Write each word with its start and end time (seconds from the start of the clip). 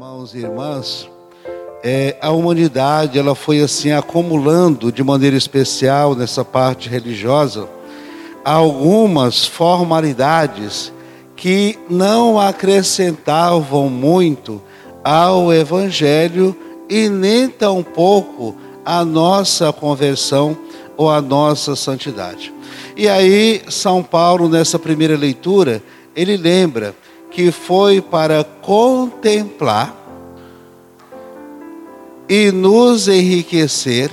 Irmãos 0.00 0.34
e 0.34 0.38
irmãs, 0.38 1.10
é, 1.84 2.16
a 2.22 2.30
humanidade 2.30 3.18
ela 3.18 3.34
foi 3.34 3.60
assim 3.60 3.92
acumulando 3.92 4.90
de 4.90 5.04
maneira 5.04 5.36
especial 5.36 6.14
nessa 6.14 6.42
parte 6.42 6.88
religiosa 6.88 7.68
algumas 8.42 9.44
formalidades 9.44 10.90
que 11.36 11.78
não 11.90 12.40
acrescentavam 12.40 13.90
muito 13.90 14.62
ao 15.04 15.52
Evangelho 15.52 16.56
e 16.88 17.10
nem 17.10 17.46
tampouco 17.46 18.56
a 18.82 19.04
nossa 19.04 19.70
conversão 19.70 20.56
ou 20.96 21.10
a 21.10 21.20
nossa 21.20 21.76
santidade. 21.76 22.54
E 22.96 23.06
aí, 23.06 23.60
São 23.68 24.02
Paulo, 24.02 24.48
nessa 24.48 24.78
primeira 24.78 25.14
leitura, 25.14 25.82
ele 26.16 26.38
lembra 26.38 26.94
que 27.30 27.52
foi 27.52 28.00
para 28.00 28.42
contemplar 28.42 29.96
e 32.28 32.50
nos 32.52 33.08
enriquecer 33.08 34.10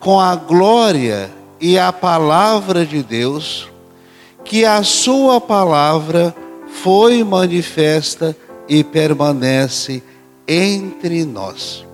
com 0.00 0.20
a 0.20 0.34
glória 0.34 1.30
e 1.60 1.78
a 1.78 1.92
palavra 1.92 2.86
de 2.86 3.02
Deus, 3.02 3.68
que 4.44 4.64
a 4.64 4.82
Sua 4.82 5.40
palavra 5.40 6.34
foi 6.82 7.24
manifesta 7.24 8.36
e 8.68 8.84
permanece 8.84 10.02
entre 10.46 11.24
nós. 11.24 11.84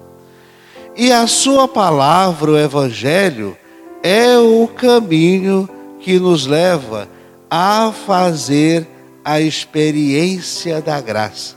E 0.97 1.11
a 1.11 1.27
Sua 1.27 1.67
palavra, 1.67 2.53
o 2.53 2.59
Evangelho, 2.59 3.57
é 4.03 4.39
o 4.39 4.69
caminho 4.69 5.69
que 5.99 6.21
nos 6.21 6.47
leva 6.47 7.09
a 7.51 7.93
fazer 8.07 8.87
a 9.25 9.41
experiência 9.41 10.83
da 10.83 11.01
graça, 11.01 11.57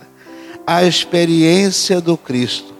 a 0.65 0.83
experiência 0.85 1.99
do 1.99 2.15
Cristo, 2.15 2.73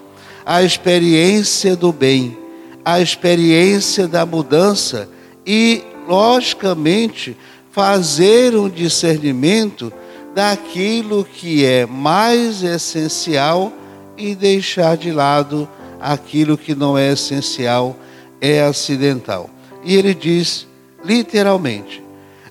a 0.45 0.63
experiência 0.63 1.75
do 1.75 1.91
bem, 1.91 2.37
a 2.85 3.01
experiência 3.01 4.07
da 4.07 4.25
mudança 4.25 5.09
e, 5.45 5.83
logicamente, 6.07 7.35
fazer 7.71 8.55
um 8.55 8.69
discernimento 8.69 9.91
daquilo 10.33 11.25
que 11.25 11.65
é 11.65 11.85
mais 11.85 12.63
essencial 12.63 13.73
e 14.17 14.33
deixar 14.33 14.95
de 14.95 15.11
lado 15.11 15.67
aquilo 15.99 16.57
que 16.57 16.73
não 16.73 16.97
é 16.97 17.11
essencial, 17.11 17.95
é 18.39 18.61
acidental. 18.61 19.49
E 19.83 19.95
ele 19.95 20.13
diz, 20.13 20.65
literalmente, 21.03 22.06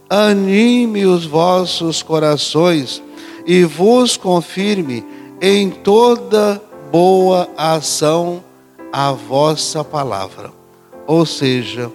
anime 0.09 1.05
os 1.05 1.27
vossos 1.27 2.03
corações 2.03 3.03
e 3.45 3.65
vos 3.65 4.17
confirme 4.17 5.05
em 5.41 5.71
toda 5.71 6.63
boa 6.91 7.49
ação 7.57 8.43
a 8.93 9.13
vossa 9.13 9.85
palavra. 9.85 10.53
Ou 11.07 11.27
seja, 11.27 11.91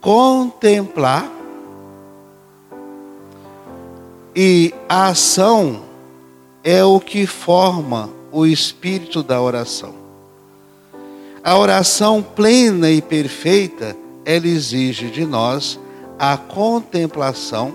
contemplar 0.00 1.30
e 4.34 4.72
a 4.88 5.08
ação 5.08 5.82
é 6.64 6.82
o 6.84 6.98
que 7.00 7.26
forma 7.26 8.08
o 8.30 8.46
espírito 8.46 9.22
da 9.22 9.40
oração. 9.40 9.94
A 11.44 11.58
oração 11.58 12.22
plena 12.22 12.90
e 12.90 13.02
perfeita, 13.02 13.96
ela 14.24 14.46
exige 14.46 15.10
de 15.10 15.26
nós 15.26 15.78
a 16.18 16.36
contemplação, 16.36 17.74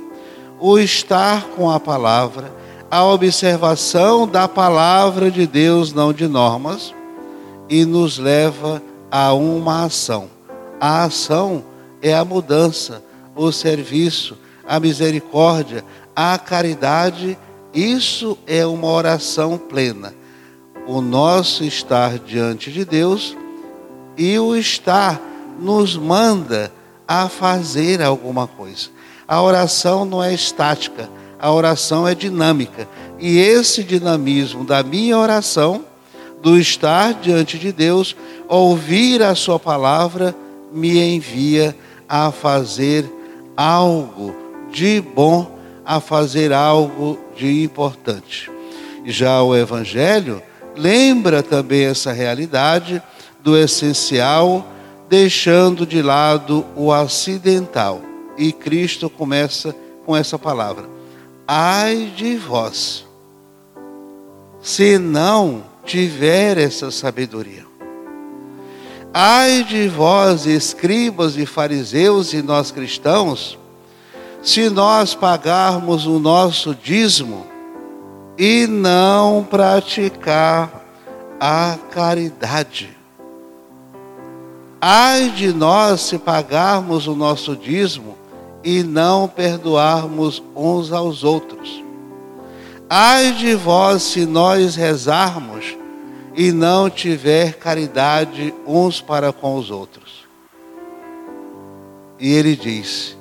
o 0.60 0.80
estar 0.80 1.48
com 1.56 1.70
a 1.70 1.80
palavra, 1.80 2.52
a 2.90 3.04
observação 3.06 4.28
da 4.28 4.48
palavra 4.48 5.30
de 5.30 5.46
Deus, 5.46 5.94
não 5.94 6.14
de 6.14 6.28
normas, 6.28 6.94
e 7.70 7.86
nos 7.86 8.18
leva 8.18 8.82
a 9.12 9.34
uma 9.34 9.86
ação. 9.86 10.30
A 10.80 11.04
ação 11.04 11.64
é 12.02 12.16
a 12.16 12.24
mudança, 12.24 13.04
o 13.36 13.52
serviço, 13.52 14.38
a 14.68 14.80
misericórdia, 14.80 15.84
a 16.16 16.38
caridade. 16.38 17.38
Isso 17.74 18.38
é 18.48 18.66
uma 18.66 18.88
oração 18.88 19.58
plena. 19.58 20.14
O 20.88 21.02
nosso 21.02 21.64
estar 21.64 22.18
diante 22.18 22.72
de 22.72 22.86
Deus 22.86 23.36
e 24.18 24.40
o 24.40 24.56
estar 24.56 25.22
nos 25.60 25.98
manda 25.98 26.72
a 27.08 27.30
fazer 27.30 28.02
alguma 28.02 28.48
coisa. 28.48 28.90
A 29.28 29.42
oração 29.42 30.06
não 30.06 30.24
é 30.24 30.34
estática, 30.34 31.10
a 31.40 31.52
oração 31.52 32.08
é 32.08 32.14
dinâmica. 32.14 32.88
E 33.20 33.38
esse 33.38 33.84
dinamismo 33.84 34.64
da 34.64 34.84
minha 34.84 35.18
oração, 35.18 35.86
do 36.42 36.58
estar 36.58 37.14
diante 37.16 37.58
de 37.58 37.72
Deus, 37.72 38.16
ouvir 38.48 39.24
a 39.24 39.34
Sua 39.36 39.60
palavra, 39.60 40.36
me 40.72 41.00
envia 41.16 41.76
a 42.08 42.32
fazer 42.32 43.10
algo 43.56 44.36
de 44.72 45.02
bom, 45.02 45.58
a 45.86 46.00
fazer 46.00 46.54
algo 46.54 47.20
de 47.36 47.64
importante. 47.64 48.52
Já 49.06 49.42
o 49.42 49.56
Evangelho 49.56 50.42
lembra 50.76 51.42
também 51.42 51.86
essa 51.86 52.12
realidade 52.12 53.02
do 53.42 53.58
essencial 53.58 54.66
deixando 55.10 55.86
de 55.86 56.02
lado 56.02 56.66
o 56.76 56.92
acidental. 56.92 58.02
E 58.38 58.52
Cristo 58.52 59.10
começa 59.10 59.76
com 60.06 60.16
essa 60.16 60.38
palavra: 60.38 60.86
Ai 61.48 62.12
de 62.16 62.36
vós, 62.36 63.06
se 64.62 64.98
não 64.98 65.64
tiver 65.86 66.58
essa 66.58 66.92
sabedoria. 66.92 67.66
Ai 69.14 69.64
de 69.64 69.88
vós, 69.88 70.46
escribas 70.46 71.38
e 71.38 71.46
fariseus 71.46 72.34
e 72.34 72.42
nós 72.42 72.72
cristãos, 72.72 73.58
se 74.44 74.70
nós 74.70 75.16
pagarmos 75.16 76.06
o 76.06 76.20
nosso 76.20 76.76
dízimo 76.76 77.48
e 78.38 78.68
não 78.68 79.44
praticar 79.50 80.86
a 81.40 81.78
caridade. 81.90 82.97
Ai 84.90 85.32
de 85.32 85.52
nós 85.52 86.00
se 86.00 86.18
pagarmos 86.18 87.08
o 87.08 87.14
nosso 87.14 87.58
dízimo 87.58 88.18
e 88.64 88.84
não 88.84 89.28
perdoarmos 89.28 90.42
uns 90.56 90.94
aos 90.94 91.26
outros. 91.26 91.84
Ai 92.90 93.34
de 93.34 93.54
vós 93.54 94.02
se 94.04 94.26
nós 94.26 94.78
rezarmos 94.78 95.76
e 96.34 96.54
não 96.54 96.90
tiver 96.90 97.56
caridade 97.56 98.54
uns 98.66 99.02
para 99.02 99.34
com 99.34 99.58
os 99.58 99.70
outros. 99.70 100.26
E 102.18 102.32
ele 102.32 102.56
diz: 102.56 103.18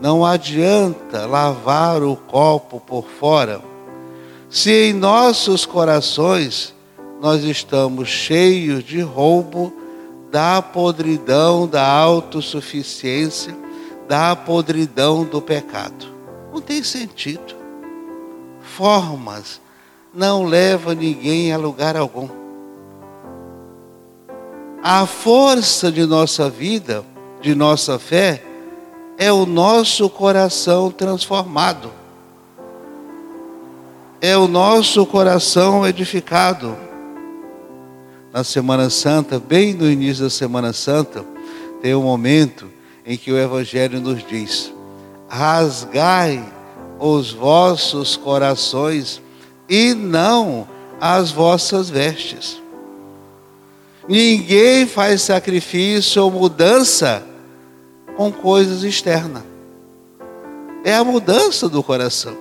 não 0.00 0.24
adianta 0.24 1.26
lavar 1.26 2.02
o 2.02 2.16
copo 2.16 2.80
por 2.80 3.04
fora, 3.04 3.60
se 4.48 4.88
em 4.88 4.94
nossos 4.94 5.66
corações 5.66 6.74
nós 7.20 7.44
estamos 7.44 8.08
cheios 8.08 8.82
de 8.82 9.02
roubo 9.02 9.83
da 10.34 10.60
podridão 10.60 11.64
da 11.64 11.86
autossuficiência, 11.88 13.56
da 14.08 14.34
podridão 14.34 15.22
do 15.22 15.40
pecado. 15.40 16.06
Não 16.52 16.60
tem 16.60 16.82
sentido. 16.82 17.54
Formas 18.60 19.60
não 20.12 20.42
levam 20.42 20.92
ninguém 20.92 21.52
a 21.52 21.56
lugar 21.56 21.96
algum. 21.96 22.28
A 24.82 25.06
força 25.06 25.92
de 25.92 26.04
nossa 26.04 26.50
vida, 26.50 27.04
de 27.40 27.54
nossa 27.54 27.96
fé, 27.96 28.42
é 29.16 29.30
o 29.30 29.46
nosso 29.46 30.10
coração 30.10 30.90
transformado. 30.90 31.92
É 34.20 34.36
o 34.36 34.48
nosso 34.48 35.06
coração 35.06 35.86
edificado 35.86 36.76
na 38.34 38.42
Semana 38.42 38.90
Santa, 38.90 39.38
bem 39.38 39.74
no 39.74 39.88
início 39.88 40.24
da 40.24 40.30
Semana 40.30 40.72
Santa, 40.72 41.24
tem 41.80 41.94
um 41.94 42.02
momento 42.02 42.68
em 43.06 43.16
que 43.16 43.30
o 43.30 43.38
Evangelho 43.38 44.00
nos 44.00 44.26
diz: 44.26 44.72
rasgai 45.28 46.44
os 46.98 47.30
vossos 47.30 48.16
corações 48.16 49.22
e 49.68 49.94
não 49.94 50.66
as 51.00 51.30
vossas 51.30 51.88
vestes. 51.88 52.60
Ninguém 54.08 54.84
faz 54.84 55.22
sacrifício 55.22 56.24
ou 56.24 56.28
mudança 56.28 57.24
com 58.16 58.32
coisas 58.32 58.82
externas. 58.82 59.44
É 60.84 60.96
a 60.96 61.04
mudança 61.04 61.68
do 61.68 61.84
coração, 61.84 62.36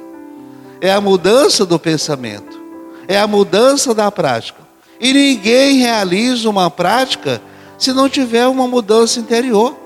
é 0.81 0.91
a 0.91 0.99
mudança 0.99 1.67
do 1.67 1.77
pensamento, 1.77 2.59
é 3.07 3.19
a 3.19 3.27
mudança 3.27 3.93
da 3.93 4.11
prática. 4.11 4.62
E 5.03 5.13
ninguém 5.13 5.77
realiza 5.77 6.49
uma 6.49 6.71
prática 6.71 7.39
se 7.77 7.93
não 7.93 8.09
tiver 8.09 8.47
uma 8.47 8.67
mudança 8.67 9.19
interior. 9.19 9.77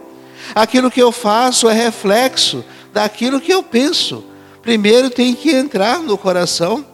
Aquilo 0.56 0.90
que 0.90 1.02
eu 1.02 1.12
faço 1.12 1.68
é 1.68 1.74
reflexo 1.74 2.64
daquilo 2.94 3.42
que 3.42 3.52
eu 3.52 3.62
penso. 3.62 4.24
Primeiro 4.62 5.10
tem 5.10 5.34
que 5.34 5.50
entrar 5.52 6.00
no 6.00 6.18
coração 6.18 6.86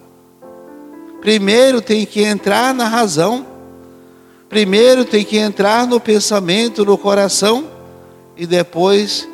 Primeiro 1.23 1.81
tem 1.81 2.05
que 2.05 2.21
entrar 2.21 2.73
na 2.73 2.85
razão. 2.85 3.45
Primeiro 4.49 5.05
tem 5.05 5.23
que 5.23 5.37
entrar 5.37 5.87
no 5.87 5.97
pensamento, 5.97 6.83
no 6.83 6.97
coração, 6.97 7.69
e 8.35 8.45
depois 8.45 9.25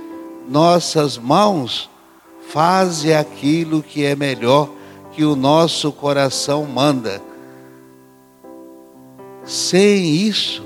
nossas 0.47 1.17
mãos 1.17 1.89
fazem 2.47 3.15
aquilo 3.15 3.81
que 3.81 4.05
é 4.05 4.15
melhor 4.15 4.69
que 5.13 5.25
o 5.25 5.35
nosso 5.35 5.91
coração 5.91 6.63
manda. 6.63 7.19
Sem 9.49 10.05
isso, 10.05 10.63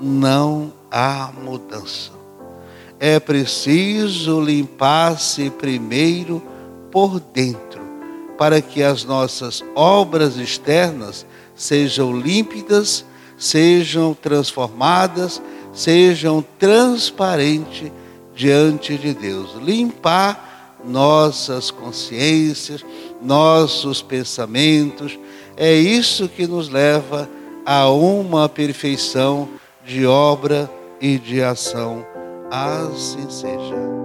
não 0.00 0.72
há 0.90 1.30
mudança. 1.44 2.12
É 2.98 3.20
preciso 3.20 4.40
limpar-se 4.40 5.50
primeiro 5.50 6.42
por 6.90 7.20
dentro, 7.20 7.82
para 8.38 8.62
que 8.62 8.82
as 8.82 9.04
nossas 9.04 9.62
obras 9.74 10.38
externas 10.38 11.26
sejam 11.54 12.18
límpidas, 12.18 13.04
sejam 13.36 14.14
transformadas, 14.14 15.42
sejam 15.74 16.42
transparentes 16.58 17.92
diante 18.34 18.96
de 18.96 19.12
Deus. 19.12 19.56
Limpar 19.60 20.78
nossas 20.82 21.70
consciências, 21.70 22.82
nossos 23.20 24.00
pensamentos, 24.00 25.18
é 25.54 25.74
isso 25.74 26.30
que 26.30 26.46
nos 26.46 26.70
leva 26.70 27.28
a 27.64 27.88
uma 27.90 28.48
perfeição 28.48 29.48
de 29.84 30.06
obra 30.06 30.70
e 31.00 31.18
de 31.18 31.42
ação. 31.42 32.04
Assim 32.50 33.28
seja. 33.30 34.01